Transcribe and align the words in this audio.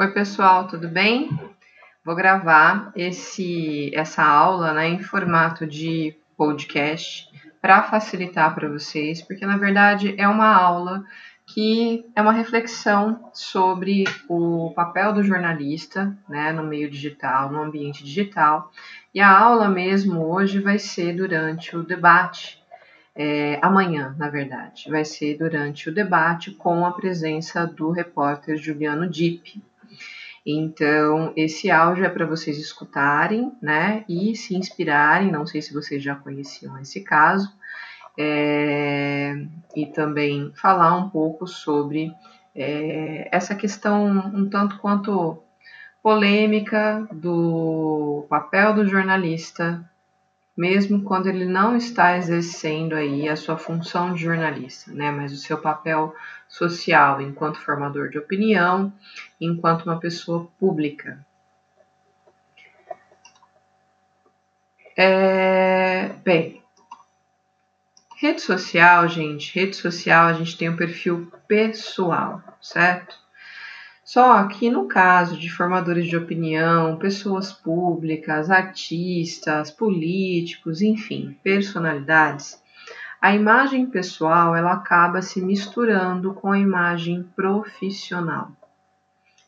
Oi, 0.00 0.12
pessoal, 0.12 0.68
tudo 0.68 0.86
bem? 0.86 1.28
Vou 2.04 2.14
gravar 2.14 2.92
esse, 2.94 3.90
essa 3.92 4.22
aula 4.22 4.72
né, 4.72 4.86
em 4.86 5.00
formato 5.00 5.66
de 5.66 6.14
podcast 6.36 7.28
para 7.60 7.82
facilitar 7.82 8.54
para 8.54 8.68
vocês, 8.68 9.20
porque 9.20 9.44
na 9.44 9.56
verdade 9.56 10.14
é 10.16 10.28
uma 10.28 10.54
aula 10.54 11.04
que 11.48 12.06
é 12.14 12.22
uma 12.22 12.30
reflexão 12.30 13.28
sobre 13.34 14.04
o 14.28 14.72
papel 14.76 15.12
do 15.12 15.24
jornalista 15.24 16.16
né, 16.28 16.52
no 16.52 16.62
meio 16.62 16.88
digital, 16.88 17.50
no 17.50 17.60
ambiente 17.60 18.04
digital. 18.04 18.70
E 19.12 19.20
a 19.20 19.36
aula 19.36 19.68
mesmo 19.68 20.24
hoje 20.32 20.60
vai 20.60 20.78
ser 20.78 21.12
durante 21.16 21.76
o 21.76 21.82
debate, 21.82 22.62
é, 23.16 23.58
amanhã, 23.60 24.14
na 24.16 24.30
verdade, 24.30 24.88
vai 24.88 25.04
ser 25.04 25.36
durante 25.36 25.88
o 25.88 25.92
debate 25.92 26.52
com 26.52 26.86
a 26.86 26.92
presença 26.92 27.66
do 27.66 27.90
repórter 27.90 28.56
Juliano 28.56 29.10
Dipp. 29.10 29.60
Então, 30.50 31.30
esse 31.36 31.70
áudio 31.70 32.06
é 32.06 32.08
para 32.08 32.24
vocês 32.24 32.56
escutarem, 32.56 33.52
né, 33.60 34.02
e 34.08 34.34
se 34.34 34.56
inspirarem. 34.56 35.30
Não 35.30 35.46
sei 35.46 35.60
se 35.60 35.74
vocês 35.74 36.02
já 36.02 36.14
conheciam 36.14 36.78
esse 36.78 37.02
caso, 37.02 37.52
é, 38.16 39.34
e 39.76 39.84
também 39.86 40.50
falar 40.54 40.96
um 40.96 41.10
pouco 41.10 41.46
sobre 41.46 42.10
é, 42.54 43.28
essa 43.30 43.54
questão 43.54 44.06
um 44.06 44.48
tanto 44.48 44.78
quanto 44.78 45.38
polêmica 46.02 47.06
do 47.12 48.24
papel 48.30 48.72
do 48.72 48.88
jornalista, 48.88 49.84
mesmo 50.58 51.04
quando 51.04 51.28
ele 51.28 51.44
não 51.44 51.76
está 51.76 52.16
exercendo 52.16 52.94
aí 52.94 53.28
a 53.28 53.36
sua 53.36 53.56
função 53.56 54.12
de 54.12 54.22
jornalista, 54.22 54.90
né, 54.92 55.08
mas 55.08 55.32
o 55.32 55.36
seu 55.36 55.56
papel 55.56 56.12
social 56.48 57.20
enquanto 57.20 57.60
formador 57.60 58.08
de 58.08 58.18
opinião, 58.18 58.92
enquanto 59.40 59.84
uma 59.84 60.00
pessoa 60.00 60.48
pública. 60.58 61.24
É, 64.96 66.08
bem, 66.24 66.60
rede 68.16 68.40
social, 68.40 69.06
gente, 69.06 69.56
rede 69.56 69.76
social 69.76 70.26
a 70.26 70.32
gente 70.32 70.58
tem 70.58 70.68
um 70.68 70.76
perfil 70.76 71.30
pessoal, 71.46 72.42
certo? 72.60 73.16
Só 74.08 74.42
que 74.44 74.70
no 74.70 74.86
caso 74.86 75.36
de 75.38 75.50
formadores 75.50 76.06
de 76.06 76.16
opinião, 76.16 76.96
pessoas 76.96 77.52
públicas, 77.52 78.50
artistas, 78.50 79.70
políticos, 79.70 80.80
enfim, 80.80 81.36
personalidades, 81.42 82.58
a 83.20 83.34
imagem 83.34 83.84
pessoal 83.84 84.56
ela 84.56 84.72
acaba 84.72 85.20
se 85.20 85.42
misturando 85.42 86.32
com 86.32 86.50
a 86.50 86.58
imagem 86.58 87.22
profissional. 87.36 88.50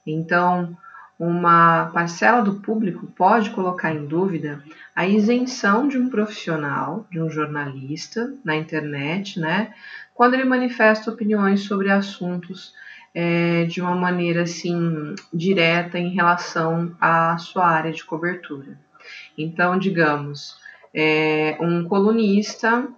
Então, 0.06 0.77
uma 1.19 1.86
parcela 1.86 2.42
do 2.42 2.56
público 2.56 3.06
pode 3.16 3.48
colocar 3.53 3.94
em 3.94 4.05
dúvida 4.05 4.62
a 4.94 5.06
isenção 5.06 5.88
de 5.88 5.97
um 5.97 6.11
profissional, 6.11 7.06
de 7.11 7.19
um 7.19 7.31
jornalista 7.31 8.34
na 8.44 8.56
internet, 8.56 9.41
né, 9.41 9.72
quando 10.12 10.34
ele 10.34 10.44
manifesta 10.44 11.11
opiniões 11.11 11.62
sobre 11.62 11.91
assuntos 11.91 12.75
é, 13.14 13.64
de 13.64 13.80
uma 13.80 13.94
maneira 13.94 14.42
assim 14.42 15.14
direta 15.33 15.98
em 15.98 16.14
relação 16.14 16.94
à 17.00 17.36
sua 17.39 17.66
área 17.66 17.92
de 17.92 18.05
cobertura. 18.05 18.78
Então, 19.36 19.78
digamos, 19.78 20.56
é, 20.94 21.56
um 21.61 21.84
colunista 21.84 22.88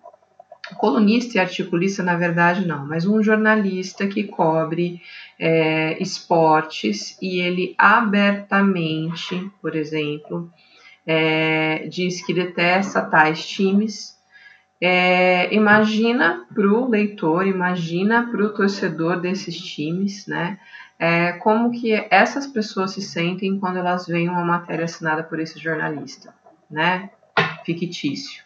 colunista 0.77 1.37
e 1.37 1.41
articulista, 1.41 2.03
na 2.03 2.17
verdade, 2.17 2.67
não, 2.67 2.87
mas 2.87 3.07
um 3.07 3.23
jornalista 3.23 4.07
que 4.07 4.25
cobre 4.25 5.01
é, 5.39 6.01
esportes 6.03 7.19
e 7.21 7.41
ele 7.41 7.75
abertamente, 7.77 9.51
por 9.61 9.75
exemplo, 9.75 10.51
é, 11.07 11.87
diz 11.89 12.25
que 12.25 12.33
detesta 12.33 13.03
tais 13.03 13.47
times. 13.47 14.17
É, 14.85 15.55
imagina 15.55 16.45
para 16.53 16.67
o 16.67 16.89
leitor, 16.89 17.47
imagina 17.47 18.29
para 18.29 18.45
o 18.45 18.53
torcedor 18.53 19.21
desses 19.21 19.57
times, 19.57 20.27
né? 20.27 20.59
É, 20.99 21.35
como 21.35 21.71
que 21.71 21.93
essas 22.11 22.49
pessoas 22.49 22.91
se 22.91 23.01
sentem 23.01 23.61
quando 23.61 23.77
elas 23.77 24.09
veem 24.09 24.29
uma 24.29 24.45
matéria 24.45 24.85
assinada 24.85 25.23
por 25.23 25.39
esse 25.39 25.57
jornalista, 25.57 26.35
né? 26.69 27.11
Fictício. 27.65 28.43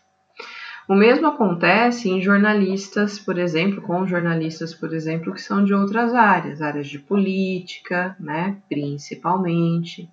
O 0.86 0.94
mesmo 0.94 1.26
acontece 1.26 2.10
em 2.10 2.20
jornalistas, 2.20 3.19
por 3.19 3.38
exemplo, 3.38 3.80
com 3.80 4.06
jornalistas, 4.06 4.75
por 4.75 4.92
exemplo, 4.92 5.32
que 5.32 5.41
são 5.41 5.64
de 5.64 5.72
outras 5.72 6.12
áreas, 6.12 6.60
áreas 6.60 6.86
de 6.86 6.98
política, 6.98 8.14
né, 8.20 8.58
principalmente. 8.69 10.08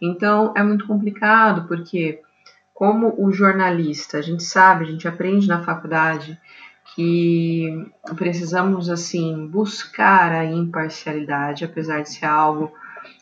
Então 0.00 0.54
é 0.56 0.62
muito 0.62 0.86
complicado 0.86 1.68
porque 1.68 2.22
como 2.80 3.14
o 3.18 3.30
jornalista, 3.30 4.16
a 4.16 4.22
gente 4.22 4.42
sabe, 4.42 4.86
a 4.86 4.88
gente 4.88 5.06
aprende 5.06 5.46
na 5.46 5.62
faculdade 5.62 6.40
que 6.94 7.86
precisamos 8.16 8.88
assim 8.88 9.46
buscar 9.46 10.32
a 10.32 10.46
imparcialidade, 10.46 11.62
apesar 11.62 12.00
de 12.00 12.08
ser 12.08 12.24
algo 12.24 12.72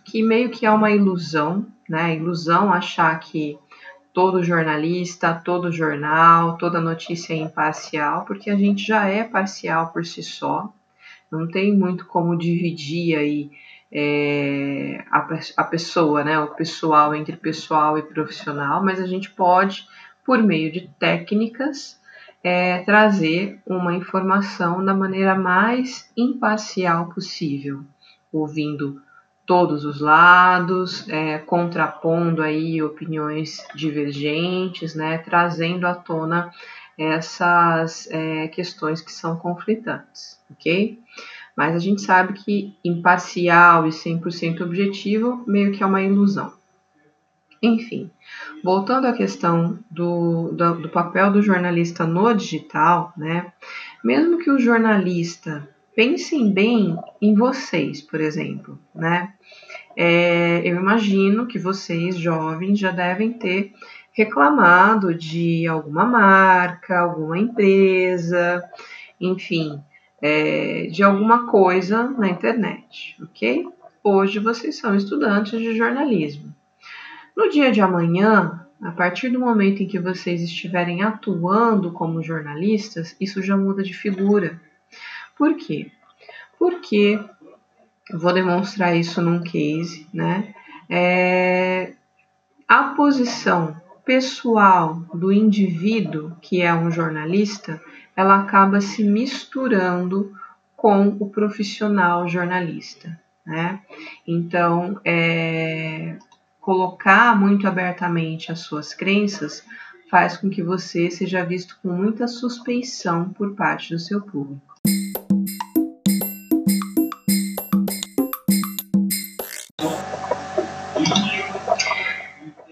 que 0.05 0.23
meio 0.23 0.49
que 0.49 0.65
é 0.65 0.71
uma 0.71 0.93
ilusão, 0.93 1.67
né? 1.89 2.15
Ilusão 2.15 2.73
achar 2.73 3.19
que 3.19 3.59
todo 4.13 4.45
jornalista, 4.45 5.35
todo 5.35 5.73
jornal, 5.73 6.57
toda 6.57 6.81
notícia 6.81 7.35
é 7.35 7.39
imparcial, 7.39 8.25
porque 8.27 8.51
a 8.51 8.57
gente 8.57 8.87
já 8.87 9.09
é 9.09 9.25
parcial 9.25 9.89
por 9.93 10.07
si 10.07 10.23
só, 10.23 10.73
não 11.33 11.49
tem 11.49 11.77
muito 11.77 12.07
como 12.07 12.39
dividir 12.39 13.19
aí 13.19 13.51
é, 13.93 15.05
a, 15.11 15.27
a 15.57 15.65
pessoa, 15.65 16.23
né, 16.23 16.39
o 16.39 16.49
pessoal 16.49 17.15
entre 17.15 17.37
pessoal 17.37 17.99
e 17.99 18.03
profissional, 18.03 18.85
mas 18.85 19.01
a 19.01 19.07
gente 19.07 19.31
pode, 19.31 19.87
por 20.25 20.43
meio 20.43 20.71
de 20.71 20.91
técnicas, 20.99 21.99
é, 22.43 22.83
trazer 22.85 23.61
uma 23.67 23.95
informação 23.95 24.85
da 24.85 24.95
maneira 24.95 25.35
mais 25.35 26.11
imparcial 26.17 27.09
possível, 27.09 27.83
ouvindo 28.33 29.03
todos 29.47 29.85
os 29.85 30.01
lados, 30.01 31.09
é, 31.09 31.39
contrapondo 31.39 32.43
aí 32.43 32.83
opiniões 32.83 33.67
divergentes, 33.75 34.95
né, 34.95 35.19
trazendo 35.19 35.87
à 35.87 35.95
tona 35.95 36.51
essas 36.99 38.09
é, 38.11 38.49
questões 38.49 39.01
que 39.01 39.13
são 39.13 39.37
conflitantes, 39.37 40.39
ok? 40.51 41.01
Mas 41.59 41.75
a 41.75 41.81
gente 41.81 42.03
sabe 42.03 42.35
que 42.35 42.77
imparcial 42.85 43.85
e 43.85 43.91
100% 43.91 44.61
objetivo 44.61 45.43
meio 45.45 45.73
que 45.73 45.83
é 45.83 45.87
uma 45.87 46.01
ilusão. 46.01 46.53
Enfim, 47.61 48.13
voltando 48.63 49.09
à 49.09 49.13
questão 49.13 49.77
do, 49.91 50.53
do, 50.53 50.83
do 50.83 50.89
papel 50.89 51.33
do 51.33 51.43
jornalista 51.43 52.07
no 52.07 52.33
digital, 52.33 53.13
né? 53.17 53.53
Mesmo 54.05 54.39
que 54.39 54.49
o 54.49 54.61
jornalista 54.61 55.69
pensem 55.97 56.53
bem 56.53 56.97
em 57.21 57.35
vocês, 57.35 58.03
por 58.03 58.21
exemplo, 58.21 58.79
né? 58.95 59.33
É, 59.97 60.61
eu 60.65 60.77
imagino 60.77 61.49
que 61.49 61.59
vocês, 61.59 62.15
jovens, 62.17 62.79
já 62.79 62.93
devem 62.93 63.33
ter 63.33 63.73
reclamado 64.13 65.13
de 65.13 65.67
alguma 65.67 66.07
marca, 66.07 67.01
alguma 67.01 67.37
empresa, 67.37 68.63
enfim, 69.21 69.83
é, 70.21 70.87
de 70.87 71.03
alguma 71.03 71.47
coisa 71.47 72.05
na 72.11 72.29
internet, 72.29 73.17
ok? 73.23 73.69
Hoje 74.03 74.39
vocês 74.39 74.77
são 74.77 74.95
estudantes 74.95 75.59
de 75.59 75.77
jornalismo. 75.77 76.55
No 77.37 77.49
dia 77.49 77.71
de 77.71 77.81
amanhã, 77.81 78.67
a 78.83 78.91
partir 78.93 79.29
do 79.29 79.39
momento 79.39 79.83
em 79.83 79.87
que 79.87 79.99
vocês 79.99 80.43
estiverem 80.43 81.03
atuando 81.03 81.93
como 81.93 82.23
jornalistas, 82.23 83.17
isso 83.21 83.43
já 83.43 83.57
muda 83.57 83.83
de 83.83 83.93
figura. 83.93 84.61
Por 85.37 85.57
quê? 85.57 85.91
Porque 86.59 87.21
vou 88.13 88.33
demonstrar 88.33 88.97
isso 88.97 89.21
num 89.21 89.43
case, 89.43 90.07
né? 90.13 90.55
É, 90.89 91.93
a 92.67 92.95
posição 92.95 93.77
pessoal 94.09 95.03
do 95.13 95.31
indivíduo 95.31 96.35
que 96.41 96.63
é 96.63 96.73
um 96.73 96.91
jornalista, 96.91 97.79
ela 98.17 98.41
acaba 98.41 98.81
se 98.81 99.05
misturando 99.05 100.33
com 100.75 101.09
o 101.21 101.29
profissional 101.29 102.27
jornalista, 102.27 103.21
né? 103.45 103.83
Então, 104.27 104.99
é, 105.05 106.17
colocar 106.59 107.39
muito 107.39 107.69
abertamente 107.69 108.51
as 108.51 108.61
suas 108.61 108.95
crenças 108.95 109.63
faz 110.11 110.39
com 110.39 110.49
que 110.49 110.63
você 110.63 111.11
seja 111.11 111.45
visto 111.45 111.79
com 111.83 111.91
muita 111.91 112.27
suspeição 112.27 113.29
por 113.29 113.55
parte 113.55 113.93
do 113.93 113.99
seu 113.99 114.23
público. 114.23 114.78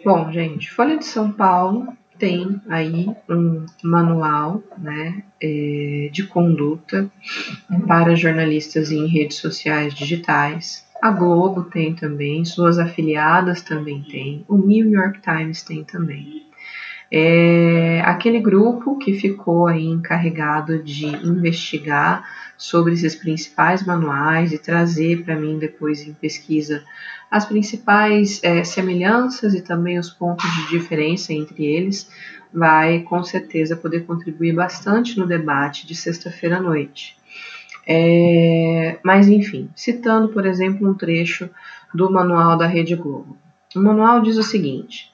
Bom, 0.06 0.31
gente, 0.31 0.70
Folha 0.70 0.97
de 0.97 1.05
São 1.05 1.32
Paulo 1.32 1.93
tem 2.17 2.61
aí 2.69 3.08
um 3.29 3.67
manual 3.82 4.62
né, 4.79 5.25
é, 5.43 6.08
de 6.12 6.23
conduta 6.29 7.11
para 7.88 8.14
jornalistas 8.14 8.93
em 8.93 9.08
redes 9.08 9.38
sociais 9.38 9.93
digitais. 9.93 10.87
A 11.03 11.11
Globo 11.11 11.64
tem 11.64 11.93
também, 11.93 12.44
suas 12.44 12.79
afiliadas 12.79 13.62
também 13.62 14.00
tem, 14.05 14.44
o 14.47 14.56
New 14.56 14.88
York 14.93 15.20
Times 15.23 15.64
tem 15.64 15.82
também. 15.82 16.45
É 17.11 18.00
aquele 18.05 18.41
grupo 18.41 18.99
que 18.99 19.12
ficou 19.14 19.67
aí 19.69 19.87
encarregado 19.87 20.82
de 20.82 21.06
investigar 21.06 22.25
sobre 22.56 22.94
esses 22.94 23.14
principais 23.14 23.85
manuais 23.87 24.53
e 24.53 24.58
trazer 24.58 25.23
para 25.23 25.37
mim 25.37 25.58
depois 25.58 26.00
em 26.00 26.14
pesquisa 26.14 26.82
as 27.31 27.44
principais 27.44 28.41
é, 28.43 28.64
semelhanças 28.64 29.55
e 29.55 29.61
também 29.61 29.99
os 29.99 30.11
pontos 30.11 30.49
de 30.56 30.69
diferença 30.69 31.32
entre 31.32 31.64
eles, 31.64 32.11
vai 32.53 33.00
com 33.00 33.23
certeza 33.23 33.76
poder 33.76 34.05
contribuir 34.06 34.55
bastante 34.55 35.19
no 35.19 35.26
debate 35.26 35.87
de 35.87 35.94
sexta-feira 35.94 36.56
à 36.56 36.61
noite. 36.61 37.17
É, 37.87 38.99
mas 39.05 39.29
enfim, 39.29 39.70
citando 39.76 40.29
por 40.29 40.44
exemplo 40.47 40.88
um 40.88 40.94
trecho 40.94 41.49
do 41.94 42.11
manual 42.11 42.56
da 42.56 42.67
Rede 42.67 42.97
Globo. 42.97 43.37
O 43.75 43.81
manual 43.81 44.23
diz 44.23 44.37
o 44.37 44.43
seguinte: 44.43 45.11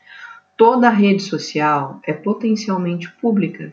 toda 0.57 0.89
rede 0.91 1.23
social 1.23 2.01
é 2.07 2.13
potencialmente 2.13 3.11
pública. 3.13 3.73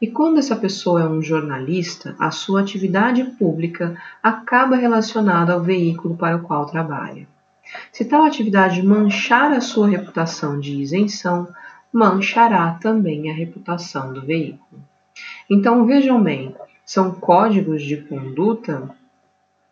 E 0.00 0.06
quando 0.06 0.38
essa 0.38 0.54
pessoa 0.54 1.02
é 1.02 1.06
um 1.06 1.22
jornalista, 1.22 2.14
a 2.18 2.30
sua 2.30 2.60
atividade 2.60 3.24
pública 3.38 3.96
acaba 4.22 4.76
relacionada 4.76 5.52
ao 5.54 5.62
veículo 5.62 6.16
para 6.16 6.36
o 6.36 6.42
qual 6.42 6.66
trabalha. 6.66 7.26
Se 7.90 8.04
tal 8.04 8.24
atividade 8.24 8.82
manchar 8.82 9.52
a 9.52 9.60
sua 9.60 9.88
reputação 9.88 10.60
de 10.60 10.72
isenção, 10.80 11.48
manchará 11.92 12.78
também 12.80 13.30
a 13.30 13.34
reputação 13.34 14.12
do 14.12 14.20
veículo. 14.20 14.82
Então 15.48 15.86
vejam 15.86 16.22
bem, 16.22 16.54
são 16.84 17.12
códigos 17.12 17.82
de 17.82 17.96
conduta 17.96 18.90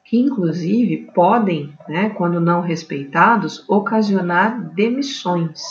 que, 0.04 0.18
inclusive, 0.18 1.08
podem, 1.14 1.72
né, 1.88 2.10
quando 2.10 2.40
não 2.40 2.60
respeitados, 2.60 3.64
ocasionar 3.68 4.60
demissões. 4.74 5.62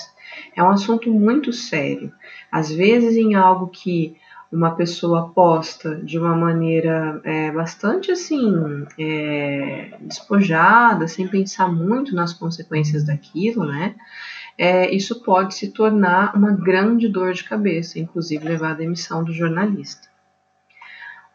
É 0.56 0.64
um 0.64 0.70
assunto 0.70 1.12
muito 1.12 1.52
sério. 1.54 2.12
Às 2.52 2.72
vezes, 2.72 3.16
em 3.16 3.36
algo 3.36 3.68
que 3.68 4.18
uma 4.52 4.72
pessoa 4.72 5.30
posta 5.30 5.96
de 5.96 6.18
uma 6.18 6.36
maneira 6.36 7.22
é, 7.24 7.52
bastante 7.52 8.12
assim 8.12 8.86
é, 8.98 9.92
despojada, 10.02 11.08
sem 11.08 11.28
pensar 11.28 11.68
muito 11.72 12.16
nas 12.16 12.34
consequências 12.34 13.04
daquilo, 13.04 13.66
né? 13.66 13.96
É, 14.58 14.94
isso 14.94 15.24
pode 15.24 15.56
se 15.56 15.70
tornar 15.72 16.36
uma 16.36 16.52
grande 16.52 17.08
dor 17.08 17.34
de 17.34 17.44
cabeça, 17.44 18.00
inclusive 18.00 18.44
levar 18.44 18.72
à 18.72 18.74
demissão 18.74 19.24
do 19.24 19.32
jornalista. 19.32 20.09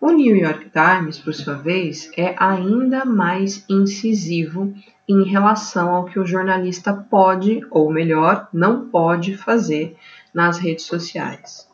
O 0.07 0.13
New 0.13 0.37
York 0.37 0.69
Times, 0.69 1.19
por 1.19 1.33
sua 1.33 1.55
vez, 1.55 2.11
é 2.15 2.35
ainda 2.39 3.07
mais 3.07 3.65
incisivo 3.71 4.75
em 5.09 5.23
relação 5.23 5.95
ao 5.95 6.05
que 6.05 6.19
o 6.19 6.27
jornalista 6.27 6.93
pode, 6.93 7.63
ou 7.71 7.91
melhor, 7.91 8.47
não 8.53 8.91
pode 8.91 9.35
fazer 9.35 9.97
nas 10.35 10.59
redes 10.59 10.85
sociais. 10.85 11.67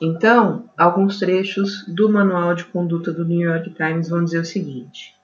Então, 0.00 0.70
alguns 0.78 1.18
trechos 1.18 1.84
do 1.88 2.08
Manual 2.08 2.54
de 2.54 2.66
Conduta 2.66 3.12
do 3.12 3.24
New 3.24 3.40
York 3.40 3.74
Times 3.74 4.08
vão 4.08 4.22
dizer 4.22 4.38
o 4.38 4.44
seguinte: 4.44 5.16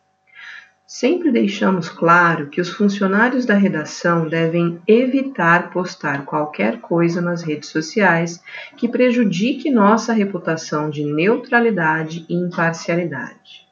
Sempre 0.90 1.31
deixamos 1.31 1.90
claro 1.90 2.46
que 2.46 2.62
os 2.62 2.70
funcionários 2.70 3.44
da 3.44 3.52
redação 3.52 4.26
devem 4.26 4.81
evitar 4.88 5.70
postar 5.70 6.25
qualquer 6.25 6.81
coisa 6.81 7.20
nas 7.20 7.43
redes 7.43 7.69
sociais 7.69 8.43
que 8.75 8.88
prejudique 8.88 9.70
nossa 9.70 10.14
reputação 10.14 10.88
de 10.88 11.05
neutralidade 11.05 12.25
e 12.26 12.35
imparcialidade. 12.35 13.69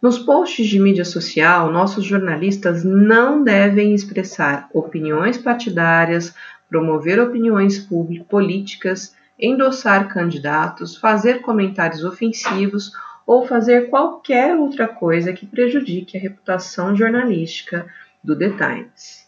Nos 0.00 0.16
posts 0.16 0.68
de 0.68 0.78
mídia 0.78 1.04
social, 1.04 1.72
nossos 1.72 2.04
jornalistas 2.04 2.84
não 2.84 3.42
devem 3.42 3.92
expressar 3.92 4.68
opiniões 4.72 5.36
partidárias, 5.36 6.32
promover 6.70 7.18
opiniões 7.18 7.84
políticas, 8.28 9.16
endossar 9.36 10.06
candidatos, 10.06 10.96
fazer 10.96 11.40
comentários 11.40 12.04
ofensivos 12.04 12.92
ou 13.26 13.46
fazer 13.46 13.88
qualquer 13.88 14.56
outra 14.56 14.86
coisa 14.86 15.32
que 15.32 15.46
prejudique 15.46 16.16
a 16.16 16.20
reputação 16.20 16.94
jornalística 16.94 17.86
do 18.22 18.36
The 18.36 18.50
Times. 18.50 19.24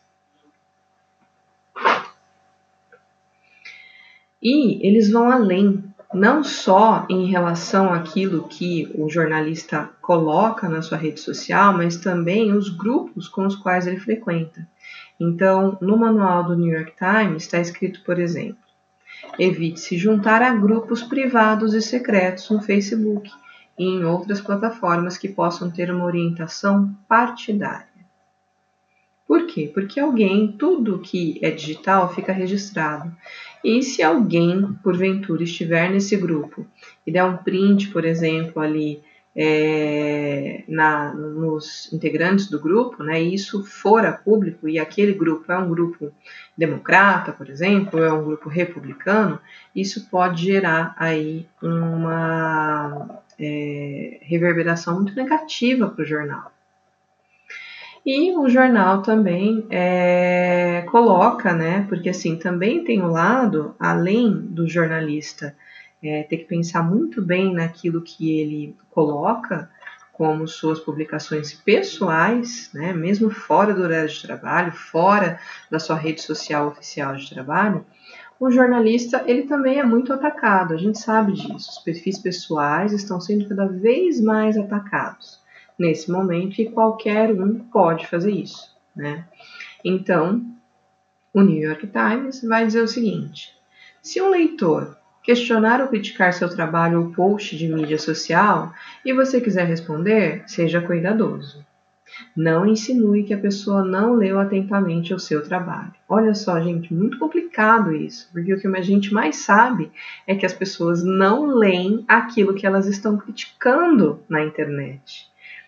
E 4.43 4.87
eles 4.87 5.11
vão 5.11 5.31
além, 5.31 5.83
não 6.13 6.45
só 6.45 7.07
em 7.09 7.27
relação 7.27 7.93
àquilo 7.93 8.47
que 8.47 8.91
o 8.95 9.09
jornalista 9.09 9.91
coloca 10.01 10.69
na 10.69 10.83
sua 10.83 10.99
rede 10.99 11.21
social, 11.21 11.73
mas 11.73 11.97
também 11.97 12.53
os 12.53 12.69
grupos 12.69 13.29
com 13.29 13.47
os 13.47 13.57
quais 13.57 13.87
ele 13.87 13.99
frequenta. 13.99 14.69
Então, 15.19 15.79
no 15.81 15.97
manual 15.97 16.45
do 16.45 16.57
New 16.57 16.73
York 16.73 16.93
Times 16.97 17.45
está 17.45 17.59
escrito, 17.59 18.03
por 18.05 18.19
exemplo, 18.19 18.67
Evite 19.39 19.81
se 19.81 19.97
juntar 19.97 20.43
a 20.43 20.55
grupos 20.55 21.03
privados 21.03 21.75
e 21.75 21.83
secretos 21.83 22.49
no 22.51 22.61
Facebook 22.61 23.31
e 23.79 23.85
em 23.85 24.05
outras 24.05 24.41
plataformas 24.41 25.19
que 25.19 25.29
possam 25.29 25.71
ter 25.71 25.91
uma 25.91 26.05
orientação 26.05 26.95
partidária. 27.09 27.97
Por 29.27 29.47
quê? 29.47 29.71
Porque 29.73 29.99
alguém, 29.99 30.53
tudo 30.53 31.01
que 31.01 31.39
é 31.43 31.51
digital 31.51 32.15
fica 32.15 32.33
registrado. 32.33 33.13
E 33.65 33.83
se 33.83 34.03
alguém, 34.03 34.73
porventura, 34.83 35.43
estiver 35.43 35.91
nesse 35.91 36.17
grupo 36.17 36.65
e 37.05 37.11
der 37.11 37.25
um 37.25 37.37
print, 37.37 37.89
por 37.89 38.05
exemplo, 38.05 38.63
ali 38.63 39.03
é, 39.35 40.63
na, 40.67 41.13
nos 41.13 41.93
integrantes 41.93 42.49
do 42.49 42.61
grupo, 42.61 43.03
né, 43.03 43.21
e 43.21 43.35
isso 43.35 43.65
for 43.65 44.07
a 44.07 44.13
público, 44.13 44.69
e 44.69 44.79
aquele 44.79 45.13
grupo 45.13 45.53
é 45.53 45.59
um 45.59 45.69
grupo 45.69 46.11
democrata, 46.57 47.33
por 47.33 47.51
exemplo, 47.51 47.99
ou 47.99 48.07
é 48.07 48.13
um 48.13 48.25
grupo 48.25 48.49
republicano, 48.49 49.39
isso 49.75 50.09
pode 50.09 50.45
gerar 50.45 50.95
aí 50.97 51.47
uma 51.61 53.21
é, 53.39 54.19
reverberação 54.23 54.97
muito 54.97 55.15
negativa 55.15 55.89
para 55.89 56.03
o 56.03 56.07
jornal. 56.07 56.53
E 58.05 58.37
o 58.37 58.49
jornal 58.49 59.03
também 59.03 59.67
é, 59.69 60.85
coloca, 60.91 61.53
né, 61.53 61.85
porque 61.89 62.09
assim, 62.09 62.37
também 62.37 62.85
tem 62.85 63.03
o 63.03 63.09
lado, 63.09 63.75
além 63.81 64.31
do 64.33 64.69
jornalista 64.69 65.57
é, 66.03 66.23
ter 66.23 66.37
que 66.39 66.45
pensar 66.45 66.83
muito 66.83 67.21
bem 67.21 67.53
naquilo 67.53 68.03
que 68.03 68.39
ele 68.39 68.77
coloca 68.91 69.69
como 70.17 70.49
suas 70.49 70.81
publicações 70.81 71.53
pessoais, 71.53 72.71
né, 72.73 72.95
mesmo 72.95 73.29
fora 73.29 73.75
do 73.75 73.83
horário 73.83 74.09
de 74.09 74.23
trabalho, 74.23 74.73
fora 74.73 75.39
da 75.71 75.79
sua 75.79 75.95
rede 75.95 76.23
social 76.23 76.69
oficial 76.69 77.15
de 77.17 77.29
trabalho, 77.29 77.85
o 78.41 78.51
jornalista 78.51 79.23
ele 79.27 79.43
também 79.43 79.79
é 79.79 79.85
muito 79.85 80.15
atacado. 80.15 80.73
A 80.73 80.79
gente 80.79 80.99
sabe 80.99 81.33
disso. 81.33 81.71
Os 81.71 81.79
perfis 81.81 82.19
pessoais 82.19 82.95
estão 82.95 83.21
sendo 83.21 83.47
cada 83.47 83.67
vez 83.67 84.19
mais 84.19 84.57
atacados 84.57 85.39
nesse 85.79 86.11
momento 86.11 86.63
e 86.63 86.71
qualquer 86.71 87.31
um 87.31 87.59
pode 87.59 88.07
fazer 88.07 88.31
isso, 88.33 88.75
né? 88.95 89.27
Então, 89.85 90.47
o 91.33 91.43
New 91.43 91.63
York 91.63 91.89
Times 91.89 92.43
vai 92.43 92.65
dizer 92.65 92.81
o 92.81 92.89
seguinte: 92.89 93.55
se 94.01 94.21
um 94.23 94.31
leitor 94.31 94.97
questionar 95.27 95.81
ou 95.81 95.89
criticar 95.89 96.33
seu 96.33 96.49
trabalho 96.49 97.01
ou 97.01 97.11
post 97.11 97.59
de 97.59 97.67
mídia 97.67 97.99
social 97.99 98.73
e 99.05 99.13
você 99.13 99.41
quiser 99.41 99.67
responder, 99.67 100.45
seja 100.47 100.81
cuidadoso. 100.81 101.67
Não 102.37 102.65
insinue 102.65 103.25
que 103.25 103.35
a 103.35 103.39
pessoa 103.39 103.85
não 103.85 104.15
leu 104.15 104.39
atentamente 104.39 105.13
o 105.13 105.19
seu 105.19 105.43
trabalho. 105.43 105.93
Olha 106.09 106.33
só, 106.33 106.61
gente, 106.61 106.95
muito 106.95 107.19
complicado 107.19 107.93
isso, 107.93 108.29
porque 108.33 108.55
o 108.55 108.61
que 108.61 108.69
a 108.69 108.81
gente 108.81 109.13
mais 109.13 109.37
sabe 109.39 109.91
é 110.29 110.37
que 110.37 110.47
as 110.47 110.53
pessoas 110.53 111.03
não 111.03 111.47
leem 111.47 112.05
aquilo 112.07 112.55
que 112.55 112.65
elas 112.65 112.87
estão 112.87 113.19
criticando 113.19 114.21
na 114.29 114.45
internet. 114.45 115.27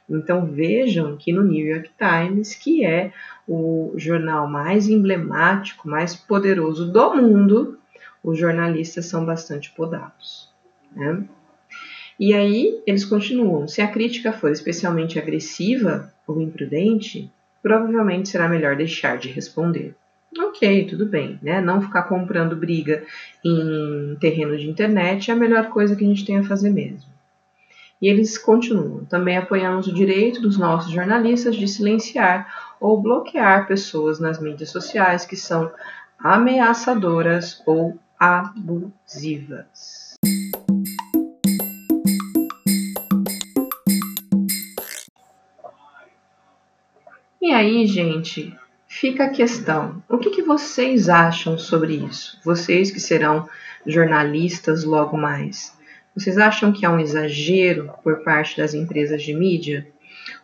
Então 0.08 0.46
vejam 0.46 1.16
que 1.16 1.32
no 1.32 1.42
New 1.42 1.66
York 1.66 1.90
Times, 1.98 2.54
que 2.54 2.84
é 2.84 3.12
o 3.46 3.92
jornal 3.96 4.48
mais 4.48 4.88
emblemático, 4.88 5.88
mais 5.88 6.14
poderoso 6.14 6.90
do 6.90 7.14
mundo, 7.16 7.77
os 8.22 8.38
jornalistas 8.38 9.06
são 9.06 9.25
bastante 9.25 9.70
podados. 9.72 10.48
Né? 10.94 11.25
E 12.18 12.34
aí 12.34 12.82
eles 12.87 13.04
continuam: 13.04 13.68
se 13.68 13.80
a 13.80 13.88
crítica 13.88 14.32
for 14.32 14.50
especialmente 14.50 15.18
agressiva 15.18 16.12
ou 16.26 16.40
imprudente, 16.40 17.30
provavelmente 17.62 18.28
será 18.28 18.48
melhor 18.48 18.76
deixar 18.76 19.18
de 19.18 19.28
responder. 19.28 19.94
Ok, 20.37 20.87
tudo 20.87 21.06
bem, 21.06 21.38
né? 21.42 21.60
Não 21.60 21.80
ficar 21.80 22.02
comprando 22.02 22.54
briga 22.54 23.02
em 23.44 24.16
terreno 24.20 24.56
de 24.58 24.68
internet 24.68 25.30
é 25.30 25.34
a 25.34 25.37
melhor 25.37 25.68
coisa 25.70 25.96
que 25.96 26.04
a 26.04 26.08
gente 26.08 26.25
tem 26.25 26.38
a 26.38 26.44
fazer 26.44 26.70
mesmo. 26.70 27.08
E 28.00 28.08
eles 28.08 28.37
continuam: 28.37 29.04
também 29.04 29.37
apoiamos 29.37 29.87
o 29.87 29.94
direito 29.94 30.40
dos 30.40 30.58
nossos 30.58 30.92
jornalistas 30.92 31.56
de 31.56 31.66
silenciar 31.66 32.75
ou 32.80 33.00
bloquear 33.00 33.66
pessoas 33.66 34.20
nas 34.20 34.40
mídias 34.40 34.70
sociais 34.70 35.25
que 35.25 35.37
são 35.37 35.70
ameaçadoras 36.18 37.62
ou 37.64 37.98
abusivas. 38.18 40.14
E 47.40 47.52
aí, 47.52 47.87
gente, 47.87 48.52
fica 48.88 49.25
a 49.25 49.30
questão: 49.30 50.02
o 50.08 50.18
que, 50.18 50.30
que 50.30 50.42
vocês 50.42 51.08
acham 51.08 51.56
sobre 51.56 51.94
isso? 51.94 52.38
Vocês 52.44 52.90
que 52.90 53.00
serão 53.00 53.48
jornalistas 53.87 54.84
logo 54.84 55.16
mais. 55.16 55.76
Vocês 56.14 56.37
acham 56.37 56.72
que 56.72 56.84
é 56.84 56.88
um 56.88 56.98
exagero 56.98 57.92
por 58.02 58.25
parte 58.25 58.56
das 58.56 58.75
empresas 58.75 59.22
de 59.22 59.32
mídia? 59.32 59.87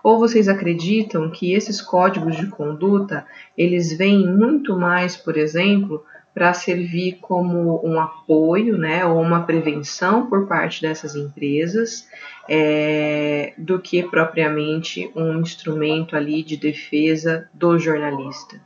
Ou 0.03 0.19
vocês 0.19 0.49
acreditam 0.49 1.31
que 1.31 1.53
esses 1.53 1.83
códigos 1.83 2.37
de 2.37 2.47
conduta, 2.47 3.27
eles 3.59 3.93
vêm 3.93 4.27
muito 4.27 4.79
mais, 4.79 5.17
por 5.17 5.37
exemplo, 5.37 6.05
para 6.35 6.53
servir 6.53 7.19
como 7.21 7.81
um 7.87 8.01
apoio, 8.01 8.77
né, 8.77 9.07
ou 9.07 9.21
uma 9.21 9.45
prevenção 9.45 10.27
por 10.27 10.49
parte 10.49 10.83
dessas 10.83 11.15
empresas, 11.15 12.09
é, 12.49 13.55
do 13.57 13.79
que 13.79 14.03
propriamente 14.03 15.09
um 15.15 15.41
instrumento 15.41 16.17
ali 16.17 16.43
de 16.43 16.57
defesa 16.57 17.49
do 17.55 17.79
jornalista, 17.79 18.61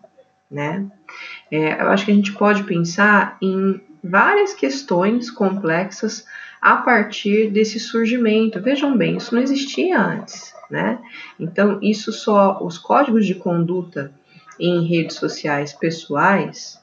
né? 0.50 0.86
É, 1.50 1.80
eu 1.80 1.88
acho 1.88 2.06
que 2.06 2.10
a 2.10 2.14
gente 2.14 2.32
pode 2.32 2.64
pensar 2.64 3.36
em 3.42 3.80
várias 4.02 4.54
questões 4.54 5.30
complexas 5.30 6.24
a 6.62 6.76
partir 6.76 7.50
desse 7.50 7.78
surgimento. 7.78 8.60
Vejam 8.60 8.96
bem, 8.96 9.18
isso 9.18 9.34
não 9.34 9.42
existia 9.42 10.00
antes, 10.00 10.54
né? 10.70 10.98
Então, 11.38 11.78
isso 11.82 12.12
só, 12.12 12.58
os 12.62 12.78
códigos 12.78 13.26
de 13.26 13.34
conduta 13.34 14.10
em 14.58 14.86
redes 14.86 15.16
sociais 15.16 15.72
pessoais 15.72 16.80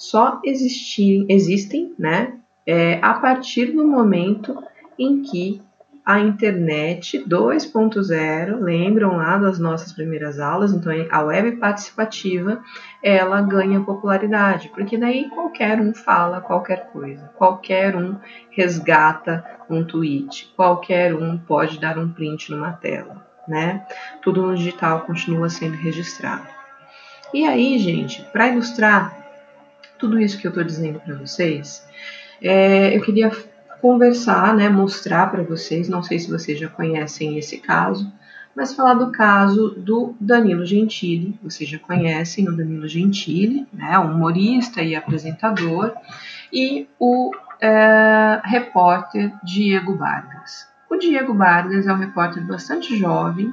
só 0.00 0.40
existir, 0.42 1.26
existem, 1.28 1.94
né? 1.98 2.32
É, 2.66 2.98
a 3.02 3.12
partir 3.12 3.66
do 3.66 3.86
momento 3.86 4.56
em 4.98 5.20
que 5.22 5.60
a 6.02 6.18
internet 6.18 7.22
2.0, 7.28 8.60
lembram 8.60 9.18
lá 9.18 9.36
das 9.36 9.58
nossas 9.58 9.92
primeiras 9.92 10.40
aulas, 10.40 10.72
então 10.72 10.90
a 11.10 11.20
web 11.20 11.52
participativa, 11.58 12.62
ela 13.02 13.42
ganha 13.42 13.82
popularidade, 13.82 14.70
porque 14.70 14.96
daí 14.96 15.28
qualquer 15.28 15.78
um 15.78 15.92
fala 15.92 16.40
qualquer 16.40 16.86
coisa, 16.90 17.30
qualquer 17.36 17.94
um 17.94 18.16
resgata 18.50 19.44
um 19.68 19.84
tweet, 19.84 20.50
qualquer 20.56 21.14
um 21.14 21.36
pode 21.36 21.78
dar 21.78 21.98
um 21.98 22.10
print 22.10 22.50
numa 22.50 22.72
tela, 22.72 23.26
né? 23.46 23.86
Tudo 24.22 24.46
no 24.46 24.56
digital 24.56 25.02
continua 25.02 25.50
sendo 25.50 25.76
registrado. 25.76 26.48
E 27.34 27.46
aí, 27.46 27.78
gente, 27.78 28.22
para 28.32 28.48
ilustrar 28.48 29.19
tudo 30.00 30.18
isso 30.18 30.38
que 30.38 30.46
eu 30.46 30.50
estou 30.50 30.64
dizendo 30.64 30.98
para 30.98 31.14
vocês, 31.14 31.86
é, 32.42 32.96
eu 32.96 33.02
queria 33.02 33.30
conversar, 33.80 34.54
né, 34.54 34.68
mostrar 34.68 35.30
para 35.30 35.42
vocês, 35.42 35.88
não 35.88 36.02
sei 36.02 36.18
se 36.18 36.30
vocês 36.30 36.58
já 36.58 36.68
conhecem 36.68 37.38
esse 37.38 37.58
caso, 37.58 38.10
mas 38.54 38.74
falar 38.74 38.94
do 38.94 39.12
caso 39.12 39.70
do 39.78 40.14
Danilo 40.20 40.66
Gentili. 40.66 41.38
Vocês 41.42 41.68
já 41.68 41.78
conhecem 41.78 42.48
o 42.48 42.56
Danilo 42.56 42.88
Gentili, 42.88 43.66
né, 43.72 43.96
humorista 43.98 44.82
e 44.82 44.96
apresentador, 44.96 45.94
e 46.52 46.88
o 46.98 47.30
é, 47.60 48.40
repórter 48.44 49.32
Diego 49.44 49.96
Vargas. 49.96 50.68
O 50.90 50.96
Diego 50.96 51.34
Vargas 51.34 51.86
é 51.86 51.92
um 51.92 51.98
repórter 51.98 52.44
bastante 52.44 52.96
jovem, 52.96 53.52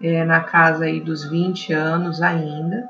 é, 0.00 0.24
na 0.24 0.40
casa 0.40 0.84
aí 0.84 1.00
dos 1.00 1.28
20 1.28 1.72
anos 1.72 2.22
ainda, 2.22 2.88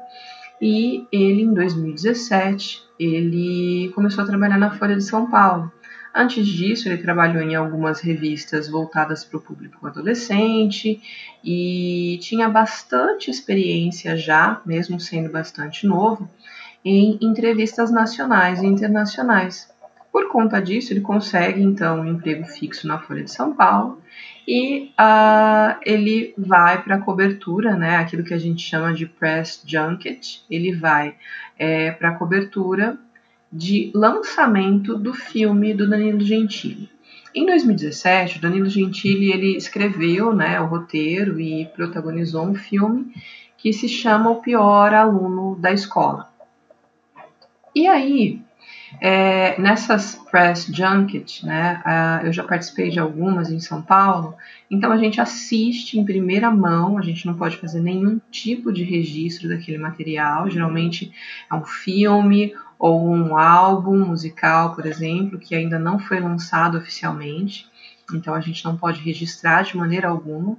e 0.61 1.07
ele 1.13 1.43
em 1.43 1.55
2017 1.55 2.83
ele 2.99 3.91
começou 3.95 4.25
a 4.25 4.27
trabalhar 4.27 4.59
na 4.59 4.71
Folha 4.71 4.97
de 4.97 5.05
São 5.05 5.31
Paulo. 5.31 5.71
Antes 6.15 6.47
disso, 6.47 6.89
ele 6.89 6.99
trabalhou 6.99 7.43
em 7.43 7.55
algumas 7.55 8.01
revistas 8.01 8.69
voltadas 8.69 9.25
para 9.25 9.39
o 9.39 9.41
público 9.41 9.87
adolescente 9.87 11.01
e 11.45 12.19
tinha 12.21 12.49
bastante 12.49 13.31
experiência 13.31 14.17
já, 14.17 14.61
mesmo 14.67 14.99
sendo 14.99 15.31
bastante 15.31 15.87
novo, 15.87 16.29
em 16.85 17.19
entrevistas 17.21 17.91
nacionais 17.93 18.63
e 18.63 18.67
internacionais. 18.67 19.69
Por 20.11 20.29
conta 20.29 20.61
disso, 20.61 20.93
ele 20.93 21.03
consegue 21.03 21.63
então 21.63 22.01
um 22.01 22.07
emprego 22.07 22.45
fixo 22.47 22.89
na 22.89 22.99
Folha 22.99 23.23
de 23.23 23.31
São 23.31 23.55
Paulo 23.55 24.03
e 24.51 24.95
uh, 24.99 25.79
ele 25.85 26.33
vai 26.39 26.83
para 26.83 26.95
a 26.95 27.01
cobertura, 27.03 27.77
né, 27.77 27.97
aquilo 27.97 28.25
que 28.25 28.33
a 28.33 28.39
gente 28.39 28.63
chama 28.63 28.95
de 28.95 29.05
press 29.05 29.63
junket. 29.67 30.43
Ele 30.51 30.75
vai 30.75 31.17
é, 31.59 31.91
para 31.91 32.09
a 32.09 32.15
cobertura 32.15 32.99
de 33.53 33.93
lançamento 33.95 34.97
do 34.97 35.13
filme 35.13 35.75
do 35.75 35.87
Danilo 35.87 36.21
Gentili. 36.21 36.89
Em 37.35 37.45
2017, 37.45 38.39
o 38.39 38.41
Danilo 38.41 38.71
Gentili 38.71 39.31
ele 39.31 39.55
escreveu 39.55 40.33
né, 40.33 40.59
o 40.59 40.67
roteiro 40.67 41.39
e 41.39 41.67
protagonizou 41.67 42.47
um 42.47 42.55
filme 42.55 43.13
que 43.59 43.71
se 43.71 43.87
chama 43.87 44.31
O 44.31 44.41
Pior 44.41 44.95
Aluno 44.95 45.57
da 45.57 45.73
Escola. 45.73 46.33
E 47.75 47.87
aí, 47.87 48.41
é, 49.01 49.61
nessas 49.61 50.15
press 50.31 50.67
junket, 50.67 51.45
né, 51.45 51.83
uh, 51.85 52.27
eu 52.27 52.33
já 52.33 52.43
participei 52.43 52.91
de 52.91 52.99
algumas 52.99 53.51
em 53.51 53.61
São 53.61 53.83
Paulo, 53.83 54.35
então 54.71 54.91
a 54.91 54.97
gente 54.97 55.21
assiste 55.21 55.99
em 55.99 56.05
primeira 56.05 56.51
mão, 56.51 56.99
a 56.99 57.03
gente 57.03 57.27
não 57.27 57.35
pode 57.35 57.57
fazer 57.59 57.81
nenhum 57.81 58.21
tipo 58.31 58.73
de 58.73 58.83
registro 58.85 59.49
daquele 59.49 59.79
material, 59.79 60.49
geralmente 60.49 61.13
é 61.51 61.55
um 61.55 61.65
filme 61.65 62.55
ou 62.79 63.09
um 63.09 63.37
álbum 63.37 63.99
musical, 64.07 64.75
por 64.75 64.87
exemplo, 64.87 65.39
que 65.39 65.55
ainda 65.55 65.79
não 65.79 65.99
foi 65.99 66.21
lançado 66.21 66.79
oficialmente, 66.79 67.67
então 68.15 68.35
a 68.35 68.41
gente 68.41 68.65
não 68.65 68.77
pode 68.77 69.01
registrar 69.01 69.63
de 69.63 69.77
maneira 69.77 70.09
alguma, 70.09 70.57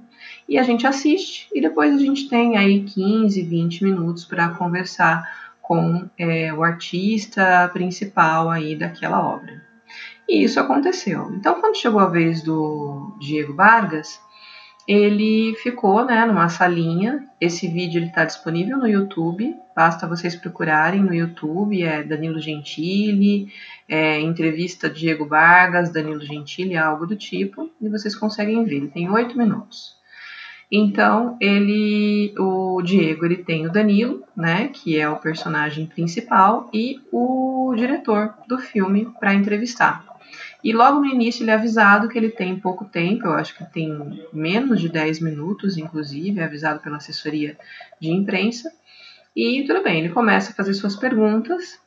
e 0.48 0.58
a 0.58 0.62
gente 0.62 0.86
assiste 0.86 1.48
e 1.52 1.60
depois 1.60 1.94
a 1.94 1.98
gente 1.98 2.28
tem 2.28 2.56
aí 2.56 2.82
15, 2.84 3.42
20 3.42 3.84
minutos 3.84 4.24
para 4.24 4.50
conversar 4.50 5.39
com 5.70 6.10
é, 6.18 6.52
o 6.52 6.64
artista 6.64 7.70
principal 7.72 8.50
aí 8.50 8.74
daquela 8.74 9.24
obra. 9.24 9.62
E 10.28 10.42
isso 10.42 10.58
aconteceu. 10.58 11.30
Então, 11.32 11.60
quando 11.60 11.76
chegou 11.76 12.00
a 12.00 12.08
vez 12.08 12.42
do 12.42 13.16
Diego 13.20 13.54
Vargas, 13.54 14.20
ele 14.84 15.54
ficou 15.62 16.04
né, 16.04 16.26
numa 16.26 16.48
salinha. 16.48 17.24
Esse 17.40 17.68
vídeo 17.68 18.02
está 18.02 18.24
disponível 18.24 18.78
no 18.78 18.88
YouTube, 18.88 19.54
basta 19.76 20.08
vocês 20.08 20.34
procurarem 20.34 21.04
no 21.04 21.14
YouTube, 21.14 21.80
é 21.84 22.02
Danilo 22.02 22.40
Gentili, 22.40 23.52
é, 23.88 24.18
entrevista 24.18 24.90
Diego 24.90 25.24
Vargas, 25.24 25.92
Danilo 25.92 26.22
Gentili, 26.22 26.76
algo 26.76 27.06
do 27.06 27.14
tipo, 27.14 27.70
e 27.80 27.88
vocês 27.88 28.16
conseguem 28.16 28.64
ver. 28.64 28.74
Ele 28.74 28.88
tem 28.88 29.08
oito 29.08 29.38
minutos. 29.38 29.99
Então, 30.70 31.36
ele, 31.40 32.32
o 32.38 32.80
Diego, 32.82 33.24
ele 33.24 33.38
tem 33.38 33.66
o 33.66 33.72
Danilo, 33.72 34.22
né, 34.36 34.68
que 34.68 34.96
é 34.98 35.08
o 35.08 35.16
personagem 35.16 35.86
principal, 35.86 36.70
e 36.72 37.00
o 37.10 37.74
diretor 37.76 38.34
do 38.46 38.56
filme 38.56 39.08
para 39.18 39.34
entrevistar. 39.34 40.04
E 40.62 40.72
logo 40.72 41.00
no 41.00 41.06
início 41.06 41.42
ele 41.42 41.50
é 41.50 41.54
avisado 41.54 42.08
que 42.08 42.16
ele 42.16 42.28
tem 42.28 42.58
pouco 42.58 42.84
tempo, 42.84 43.26
eu 43.26 43.32
acho 43.32 43.56
que 43.56 43.64
tem 43.64 44.22
menos 44.32 44.80
de 44.80 44.88
10 44.88 45.20
minutos, 45.20 45.76
inclusive, 45.76 46.38
é 46.38 46.44
avisado 46.44 46.80
pela 46.80 46.98
assessoria 46.98 47.56
de 47.98 48.10
imprensa. 48.10 48.70
E 49.34 49.64
tudo 49.66 49.82
bem, 49.82 50.00
ele 50.00 50.10
começa 50.10 50.52
a 50.52 50.54
fazer 50.54 50.74
suas 50.74 50.94
perguntas. 50.94 51.80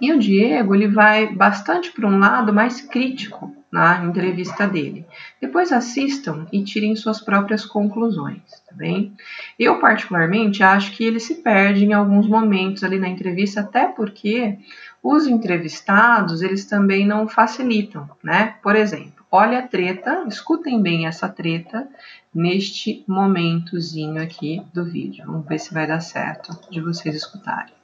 E 0.00 0.12
o 0.12 0.18
Diego, 0.18 0.74
ele 0.74 0.88
vai 0.88 1.32
bastante 1.32 1.92
para 1.92 2.06
um 2.06 2.18
lado 2.18 2.52
mais 2.52 2.80
crítico 2.80 3.54
na 3.70 4.04
entrevista 4.04 4.66
dele. 4.66 5.04
Depois 5.40 5.72
assistam 5.72 6.46
e 6.52 6.62
tirem 6.62 6.94
suas 6.94 7.20
próprias 7.20 7.64
conclusões, 7.64 8.42
tá 8.68 8.72
bem? 8.72 9.12
Eu, 9.58 9.80
particularmente, 9.80 10.62
acho 10.62 10.92
que 10.92 11.04
ele 11.04 11.18
se 11.18 11.36
perde 11.36 11.84
em 11.84 11.92
alguns 11.92 12.28
momentos 12.28 12.84
ali 12.84 12.98
na 12.98 13.08
entrevista, 13.08 13.60
até 13.60 13.86
porque 13.86 14.58
os 15.02 15.26
entrevistados, 15.26 16.40
eles 16.40 16.64
também 16.64 17.06
não 17.06 17.28
facilitam, 17.28 18.08
né? 18.22 18.56
Por 18.62 18.74
exemplo, 18.74 19.24
olha 19.30 19.58
a 19.58 19.68
treta, 19.68 20.24
escutem 20.26 20.80
bem 20.80 21.06
essa 21.06 21.28
treta 21.28 21.86
neste 22.34 23.04
momentozinho 23.06 24.22
aqui 24.22 24.62
do 24.72 24.84
vídeo. 24.84 25.24
Vamos 25.26 25.46
ver 25.46 25.58
se 25.58 25.74
vai 25.74 25.86
dar 25.86 26.00
certo 26.00 26.56
de 26.70 26.80
vocês 26.80 27.14
escutarem. 27.14 27.74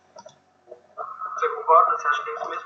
Você 1.34 1.48
concorda? 1.48 1.98
Você 1.98 2.06
acha 2.06 2.22
que 2.22 2.30
é 2.30 2.34
isso 2.34 2.50
mesmo? 2.50 2.64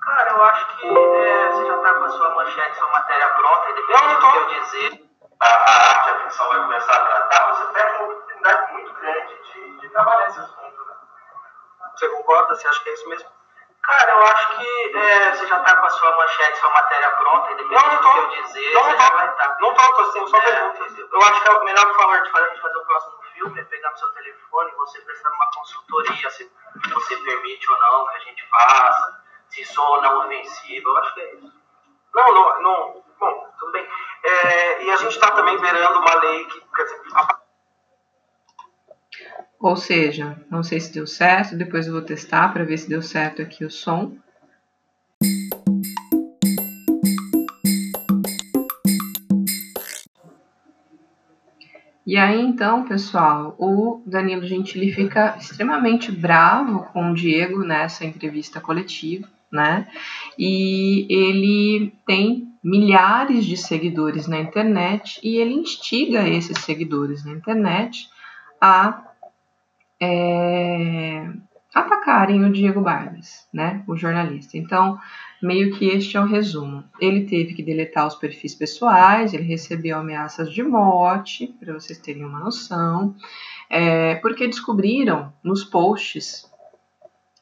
Cara, 0.00 0.27
eu 0.38 0.44
acho 0.44 0.66
que 0.76 0.86
é, 0.86 1.50
você 1.50 1.66
já 1.66 1.76
está 1.76 1.94
com 1.94 2.04
a 2.04 2.08
sua 2.10 2.34
manchete, 2.34 2.78
sua 2.78 2.90
matéria 2.90 3.28
pronta, 3.30 3.70
independente 3.70 4.20
do 4.20 4.30
que 4.30 4.36
eu 4.36 4.46
dizer. 4.46 5.08
A, 5.40 5.46
a 5.46 5.90
arte, 5.90 6.10
a 6.10 6.18
ficção 6.20 6.48
vai 6.48 6.60
começar 6.60 6.92
a 6.92 7.04
tratar, 7.06 7.54
você 7.54 7.72
pega 7.72 7.96
uma 7.96 8.12
oportunidade 8.12 8.72
muito 8.72 8.92
grande 8.94 9.42
de, 9.42 9.80
de 9.80 9.88
trabalhar 9.90 10.28
esse 10.28 10.40
assunto. 10.40 10.84
Né? 10.84 10.94
Você 11.94 12.08
concorda? 12.08 12.54
Você 12.54 12.68
acha 12.68 12.80
que 12.82 12.88
é 12.88 12.92
isso 12.92 13.08
mesmo? 13.08 13.28
Cara, 13.82 14.10
eu 14.12 14.22
acho 14.22 14.48
que 14.58 14.96
é, 14.96 15.30
você 15.32 15.46
já 15.46 15.58
está 15.58 15.76
com 15.76 15.86
a 15.86 15.90
sua 15.90 16.16
manchete, 16.16 16.58
sua 16.58 16.70
matéria 16.70 17.10
pronta, 17.10 17.52
independente 17.52 17.84
não, 17.84 17.92
não 17.94 18.00
tô, 18.00 18.20
do 18.20 18.28
que 18.28 18.38
eu 18.38 18.42
dizer, 18.42 18.74
não, 18.74 18.82
você 18.82 18.90
não, 18.90 18.98
já 18.98 19.10
vai 19.10 19.28
estar. 19.30 19.48
Tá. 19.48 19.56
Não 19.60 19.74
tô, 19.74 19.94
tô 19.94 20.12
sim, 20.12 20.26
só 20.28 20.36
é, 20.36 20.40
pergunta. 20.40 21.08
Eu 21.12 21.22
acho 21.22 21.40
que 21.42 21.50
a 21.50 21.60
melhor 21.64 21.94
forma 21.94 22.20
de 22.20 22.30
fazer, 22.30 22.54
de 22.54 22.60
fazer 22.60 22.76
o 22.76 22.84
próximo 22.84 23.22
filme 23.32 23.60
é 23.60 23.64
pegar 23.64 23.90
no 23.90 23.98
seu 23.98 24.08
telefone 24.12 24.70
e 24.70 24.76
você 24.76 25.00
prestar 25.00 25.30
uma 25.30 25.50
consultoria, 25.52 26.30
se 26.30 26.52
você 26.92 27.16
permite 27.16 27.70
ou 27.70 27.78
não 27.78 28.06
que 28.06 28.16
a 28.16 28.20
gente 28.20 28.48
faça 28.48 29.27
se 29.58 29.72
soa 29.72 30.00
na 30.00 30.18
ofensiva, 30.18 30.88
eu 30.88 30.96
acho 30.98 31.14
que 31.14 31.20
é 31.20 31.34
isso. 31.34 31.52
Não, 32.14 32.34
não, 32.34 32.62
não 32.62 33.02
bom, 33.18 33.46
tudo 33.58 33.72
bem. 33.72 33.86
É, 34.24 34.84
e 34.84 34.90
a 34.90 34.96
gente 34.96 35.12
está 35.12 35.30
também 35.32 35.56
verando 35.58 35.98
uma 35.98 36.14
lei 36.20 36.44
que, 36.44 36.60
dizer, 36.84 37.00
a... 37.14 37.38
Ou 39.60 39.76
seja, 39.76 40.40
não 40.50 40.62
sei 40.62 40.78
se 40.78 40.92
deu 40.92 41.06
certo, 41.06 41.56
depois 41.56 41.86
eu 41.86 41.92
vou 41.92 42.02
testar 42.02 42.52
para 42.52 42.64
ver 42.64 42.78
se 42.78 42.88
deu 42.88 43.02
certo 43.02 43.42
aqui 43.42 43.64
o 43.64 43.70
som. 43.70 44.16
E 52.06 52.16
aí 52.16 52.40
então, 52.40 52.84
pessoal, 52.84 53.54
o 53.58 54.02
Danilo 54.06 54.46
Gentili 54.46 54.90
fica 54.92 55.36
extremamente 55.36 56.10
bravo 56.10 56.84
com 56.92 57.10
o 57.10 57.14
Diego 57.14 57.62
nessa 57.62 58.06
entrevista 58.06 58.62
coletiva, 58.62 59.28
né? 59.50 59.88
E 60.38 61.06
ele 61.08 61.92
tem 62.06 62.48
milhares 62.62 63.44
de 63.44 63.56
seguidores 63.56 64.26
na 64.26 64.38
internet 64.38 65.20
e 65.22 65.36
ele 65.36 65.54
instiga 65.54 66.28
esses 66.28 66.58
seguidores 66.58 67.24
na 67.24 67.32
internet 67.32 68.08
a 68.60 69.04
é, 70.00 71.28
atacarem 71.74 72.44
o 72.44 72.52
Diego 72.52 72.80
Barnes, 72.80 73.46
né, 73.52 73.82
o 73.86 73.96
jornalista. 73.96 74.56
Então, 74.56 74.98
meio 75.42 75.76
que 75.76 75.86
este 75.86 76.16
é 76.16 76.20
o 76.20 76.26
resumo. 76.26 76.84
Ele 77.00 77.24
teve 77.24 77.54
que 77.54 77.62
deletar 77.62 78.06
os 78.06 78.14
perfis 78.14 78.54
pessoais, 78.54 79.32
ele 79.32 79.44
recebeu 79.44 79.98
ameaças 79.98 80.52
de 80.52 80.62
morte, 80.62 81.54
para 81.60 81.74
vocês 81.74 81.98
terem 81.98 82.24
uma 82.24 82.40
noção, 82.40 83.14
é, 83.70 84.16
porque 84.16 84.46
descobriram 84.46 85.32
nos 85.42 85.64
posts 85.64 86.48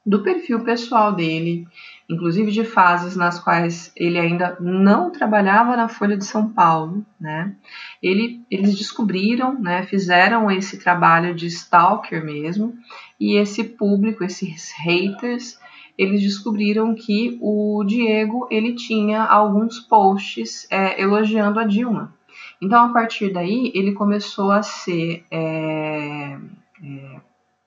do 0.05 0.23
perfil 0.23 0.61
pessoal 0.61 1.13
dele 1.13 1.67
inclusive 2.09 2.53
de 2.53 2.65
fases 2.65 3.17
nas 3.17 3.39
quais 3.39 3.93
ele 3.97 4.19
ainda 4.19 4.57
não 4.61 5.11
trabalhava 5.11 5.77
na 5.77 5.89
Folha 5.89 6.17
de 6.17 6.25
São 6.25 6.49
Paulo, 6.49 7.05
né? 7.21 7.55
Ele, 8.03 8.45
eles 8.51 8.77
descobriram, 8.77 9.59
né, 9.59 9.83
fizeram 9.83 10.51
esse 10.51 10.79
trabalho 10.79 11.35
de 11.35 11.47
stalker 11.47 12.25
mesmo, 12.25 12.75
e 13.19 13.37
esse 13.37 13.65
público, 13.65 14.23
esses 14.23 14.73
haters, 14.79 15.59
eles 15.99 16.21
descobriram 16.21 16.95
que 16.95 17.39
o 17.41 17.83
Diego 17.85 18.47
ele 18.51 18.75
tinha 18.75 19.23
alguns 19.23 19.81
posts 19.81 20.67
é, 20.71 21.01
elogiando 21.01 21.59
a 21.59 21.65
Dilma. 21.65 22.15
Então, 22.61 22.85
a 22.85 22.93
partir 22.93 23.33
daí, 23.33 23.71
ele 23.75 23.93
começou 23.93 24.51
a 24.51 24.63
ser 24.63 25.25
é, 25.31 26.39
é, 26.83 27.16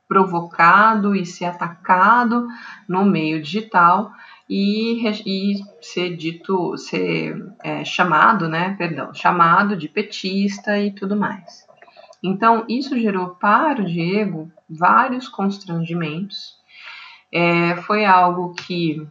provocado 0.09 1.15
e 1.15 1.23
ser 1.23 1.45
atacado 1.45 2.47
no 2.87 3.05
meio 3.05 3.39
digital 3.39 4.11
e, 4.49 5.07
e 5.07 5.63
ser 5.79 6.17
dito, 6.17 6.75
ser 6.75 7.53
é, 7.63 7.85
chamado, 7.85 8.49
né, 8.49 8.75
perdão, 8.75 9.13
chamado 9.13 9.77
de 9.77 9.87
petista 9.87 10.79
e 10.79 10.91
tudo 10.91 11.15
mais. 11.15 11.67
Então, 12.23 12.65
isso 12.67 12.99
gerou 12.99 13.29
para 13.29 13.81
o 13.81 13.85
Diego 13.85 14.51
vários 14.67 15.29
constrangimentos. 15.29 16.57
É, 17.31 17.75
foi 17.83 18.03
algo 18.03 18.53
que 18.55 19.07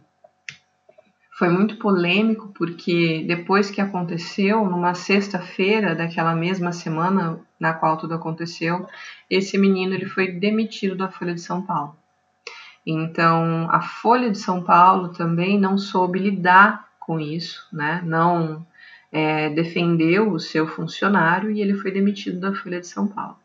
foi 1.39 1.47
muito 1.47 1.77
polêmico, 1.77 2.49
porque 2.49 3.23
depois 3.25 3.71
que 3.71 3.79
aconteceu, 3.79 4.65
numa 4.65 4.93
sexta-feira 4.93 5.95
daquela 5.95 6.35
mesma 6.35 6.73
semana 6.73 7.39
na 7.57 7.73
qual 7.73 7.95
tudo 7.95 8.13
aconteceu, 8.13 8.85
esse 9.29 9.57
menino 9.57 9.93
ele 9.93 10.05
foi 10.05 10.33
demitido 10.33 10.97
da 10.97 11.07
Folha 11.07 11.33
de 11.33 11.39
São 11.39 11.61
Paulo. 11.61 11.95
Então, 12.85 13.69
a 13.71 13.79
Folha 13.79 14.29
de 14.29 14.37
São 14.37 14.61
Paulo 14.61 15.13
também 15.13 15.57
não 15.57 15.77
soube 15.77 16.19
lidar 16.19 16.89
com 16.99 17.21
isso, 17.21 17.65
né? 17.71 18.01
não 18.03 18.67
é, 19.09 19.49
defendeu 19.49 20.33
o 20.33 20.39
seu 20.41 20.67
funcionário 20.67 21.51
e 21.51 21.61
ele 21.61 21.73
foi 21.73 21.89
demitido 21.89 22.37
da 22.37 22.53
Folha 22.53 22.81
de 22.81 22.87
São 22.87 23.07
Paulo. 23.07 23.37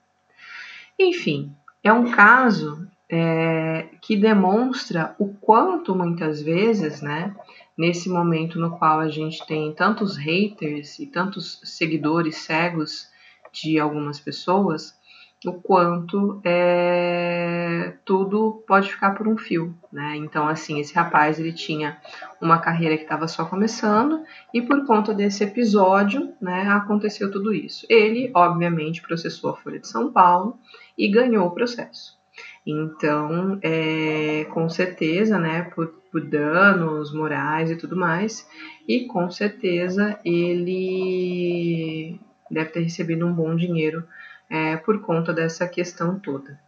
Enfim, 0.98 1.54
é 1.80 1.92
um 1.92 2.10
caso 2.10 2.88
é, 3.08 3.86
que 4.00 4.16
demonstra 4.16 5.14
o 5.16 5.28
quanto 5.28 5.94
muitas 5.94 6.42
vezes, 6.42 7.00
né, 7.00 7.32
nesse 7.76 8.08
momento 8.08 8.58
no 8.58 8.78
qual 8.78 9.00
a 9.00 9.08
gente 9.08 9.44
tem 9.46 9.72
tantos 9.72 10.16
haters 10.16 10.98
e 10.98 11.06
tantos 11.06 11.60
seguidores 11.64 12.36
cegos 12.38 13.08
de 13.52 13.78
algumas 13.78 14.18
pessoas, 14.18 14.98
o 15.46 15.52
quanto 15.52 16.40
é, 16.42 17.94
tudo 18.04 18.64
pode 18.66 18.90
ficar 18.90 19.10
por 19.12 19.28
um 19.28 19.36
fio, 19.36 19.76
né? 19.92 20.16
Então, 20.16 20.48
assim, 20.48 20.80
esse 20.80 20.94
rapaz 20.94 21.38
ele 21.38 21.52
tinha 21.52 22.00
uma 22.40 22.58
carreira 22.58 22.96
que 22.96 23.02
estava 23.02 23.28
só 23.28 23.44
começando 23.44 24.22
e 24.52 24.62
por 24.62 24.86
conta 24.86 25.12
desse 25.12 25.44
episódio, 25.44 26.32
né, 26.40 26.66
aconteceu 26.70 27.30
tudo 27.30 27.52
isso. 27.52 27.86
Ele, 27.90 28.30
obviamente, 28.34 29.02
processou 29.02 29.50
a 29.50 29.56
Folha 29.56 29.78
de 29.78 29.88
São 29.88 30.10
Paulo 30.10 30.58
e 30.96 31.08
ganhou 31.08 31.46
o 31.46 31.50
processo. 31.50 32.18
Então, 32.66 33.58
é, 33.62 34.44
com 34.52 34.68
certeza, 34.68 35.38
né, 35.38 35.62
por, 35.74 35.88
por 36.10 36.22
danos 36.22 37.12
morais 37.12 37.70
e 37.70 37.76
tudo 37.76 37.94
mais, 37.94 38.48
e 38.88 39.06
com 39.06 39.30
certeza 39.30 40.18
ele 40.24 42.18
deve 42.50 42.70
ter 42.70 42.80
recebido 42.80 43.26
um 43.26 43.32
bom 43.32 43.54
dinheiro 43.54 44.04
é, 44.48 44.76
por 44.76 45.00
conta 45.00 45.32
dessa 45.32 45.68
questão 45.68 46.18
toda. 46.18 46.58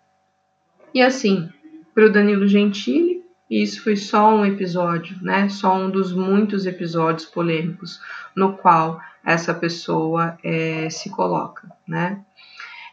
E 0.92 1.00
assim, 1.00 1.48
para 1.94 2.06
o 2.06 2.12
Danilo 2.12 2.46
Gentili, 2.46 3.24
isso 3.48 3.82
foi 3.82 3.96
só 3.96 4.34
um 4.34 4.44
episódio, 4.44 5.16
né? 5.22 5.48
Só 5.48 5.74
um 5.76 5.88
dos 5.88 6.12
muitos 6.12 6.66
episódios 6.66 7.26
polêmicos 7.26 8.00
no 8.34 8.54
qual 8.54 9.00
essa 9.24 9.54
pessoa 9.54 10.36
é, 10.42 10.90
se 10.90 11.10
coloca, 11.10 11.70
né? 11.86 12.20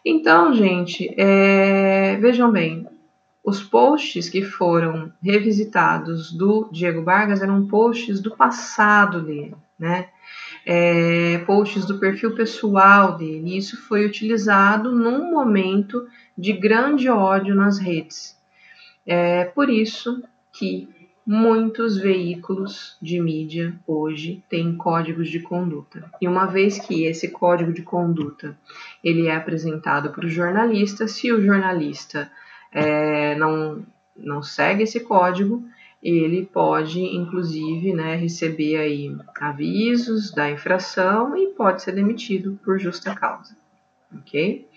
Então, 0.06 0.54
gente, 0.54 1.14
é, 1.18 2.18
vejam 2.18 2.52
bem, 2.52 2.86
os 3.44 3.62
posts 3.62 4.30
que 4.30 4.42
foram 4.42 5.12
revisitados 5.22 6.32
do 6.32 6.70
Diego 6.72 7.04
Vargas 7.04 7.42
eram 7.42 7.68
posts 7.68 8.22
do 8.22 8.36
passado 8.36 9.22
dele, 9.22 9.56
né? 9.78 10.08
é, 10.66 11.40
posts 11.40 11.86
do 11.86 12.00
perfil 12.00 12.36
pessoal 12.36 13.18
dele. 13.18 13.58
Isso 13.58 13.78
foi 13.88 14.06
utilizado 14.06 14.92
num 14.92 15.32
momento 15.32 16.08
de 16.38 16.54
grande 16.54 17.10
ódio 17.10 17.56
nas 17.56 17.78
redes. 17.78 18.38
É 19.06 19.46
por 19.46 19.70
isso 19.70 20.24
que 20.52 20.88
muitos 21.26 21.98
veículos 21.98 22.98
de 23.02 23.20
mídia 23.20 23.78
hoje 23.88 24.44
têm 24.50 24.76
códigos 24.76 25.30
de 25.30 25.40
conduta. 25.40 26.10
E 26.22 26.28
uma 26.28 26.46
vez 26.46 26.80
que 26.80 27.06
esse 27.06 27.30
código 27.30 27.74
de 27.74 27.82
conduta 27.82 28.58
ele 29.04 29.28
é 29.28 29.36
apresentado 29.36 30.12
para 30.12 30.26
o 30.26 30.30
jornalista, 30.30 31.08
se 31.08 31.32
o 31.32 31.42
jornalista 31.42 32.32
é, 32.74 33.36
não, 33.36 33.86
não 34.16 34.42
segue 34.42 34.84
esse 34.84 35.00
código, 35.00 35.64
ele 36.02 36.46
pode, 36.46 37.00
inclusive, 37.00 37.94
né, 37.94 38.16
receber 38.16 38.78
aí 38.78 39.16
avisos 39.40 40.32
da 40.32 40.52
infração 40.52 41.38
e 41.38 41.48
pode 41.48 41.82
ser 41.82 41.94
demitido 41.94 42.60
por 42.64 42.78
justa 42.78 43.16
causa, 43.16 43.56
ok? 44.14 44.68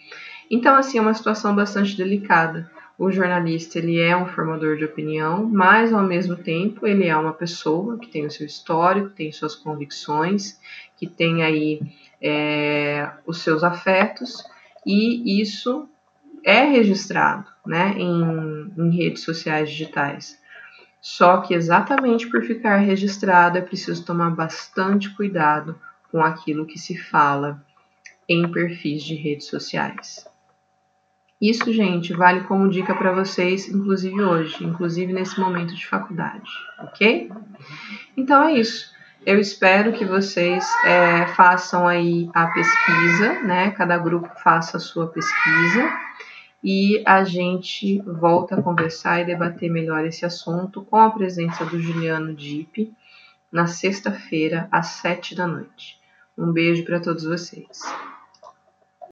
Então, 0.48 0.76
assim, 0.76 0.98
é 0.98 1.00
uma 1.00 1.14
situação 1.14 1.54
bastante 1.54 1.96
delicada. 1.96 2.70
O 2.96 3.10
jornalista, 3.10 3.78
ele 3.78 3.98
é 3.98 4.16
um 4.16 4.26
formador 4.26 4.76
de 4.76 4.84
opinião, 4.84 5.44
mas, 5.44 5.92
ao 5.92 6.02
mesmo 6.02 6.36
tempo, 6.36 6.86
ele 6.86 7.06
é 7.06 7.16
uma 7.16 7.32
pessoa 7.32 7.98
que 7.98 8.06
tem 8.06 8.24
o 8.24 8.30
seu 8.30 8.46
histórico, 8.46 9.10
tem 9.10 9.32
suas 9.32 9.56
convicções, 9.56 10.60
que 10.96 11.06
tem 11.06 11.42
aí 11.42 11.80
é, 12.22 13.10
os 13.26 13.42
seus 13.42 13.64
afetos, 13.64 14.42
e 14.86 15.40
isso 15.42 15.88
é 16.44 16.62
registrado, 16.62 17.46
né, 17.66 17.94
em, 17.96 18.72
em 18.76 18.90
redes 18.96 19.22
sociais 19.22 19.70
digitais. 19.70 20.38
Só 21.00 21.38
que 21.38 21.54
exatamente 21.54 22.28
por 22.28 22.42
ficar 22.42 22.78
registrado 22.78 23.58
é 23.58 23.60
preciso 23.60 24.04
tomar 24.04 24.30
bastante 24.30 25.14
cuidado 25.14 25.78
com 26.10 26.22
aquilo 26.22 26.66
que 26.66 26.78
se 26.78 26.96
fala 26.96 27.62
em 28.28 28.50
perfis 28.50 29.04
de 29.04 29.14
redes 29.14 29.46
sociais. 29.46 30.26
Isso, 31.40 31.70
gente, 31.72 32.14
vale 32.14 32.40
como 32.40 32.68
dica 32.68 32.94
para 32.94 33.12
vocês, 33.12 33.68
inclusive 33.68 34.20
hoje, 34.22 34.64
inclusive 34.64 35.12
nesse 35.12 35.38
momento 35.38 35.74
de 35.74 35.86
faculdade, 35.86 36.50
ok? 36.78 37.30
Então 38.16 38.42
é 38.42 38.54
isso. 38.54 38.90
Eu 39.24 39.38
espero 39.38 39.92
que 39.92 40.04
vocês 40.04 40.64
é, 40.84 41.26
façam 41.28 41.86
aí 41.86 42.30
a 42.32 42.46
pesquisa, 42.46 43.42
né? 43.42 43.70
Cada 43.72 43.98
grupo 43.98 44.30
faça 44.42 44.78
a 44.78 44.80
sua 44.80 45.08
pesquisa 45.08 45.92
e 46.68 47.00
a 47.06 47.22
gente 47.22 48.00
volta 48.00 48.56
a 48.56 48.62
conversar 48.62 49.20
e 49.20 49.24
debater 49.24 49.70
melhor 49.70 50.04
esse 50.04 50.26
assunto 50.26 50.82
com 50.82 50.96
a 50.96 51.08
presença 51.08 51.64
do 51.64 51.80
Juliano 51.80 52.34
Dipe 52.34 52.92
na 53.52 53.68
sexta-feira, 53.68 54.66
às 54.72 54.88
sete 54.88 55.32
da 55.32 55.46
noite. 55.46 55.96
Um 56.36 56.50
beijo 56.50 56.84
para 56.84 56.98
todos 56.98 57.22
vocês. 57.22 57.82